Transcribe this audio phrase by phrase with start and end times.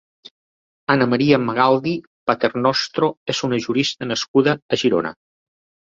[0.93, 1.93] Ana María Magaldi
[2.31, 5.19] Paternostro és una jurista nascuda a Girona.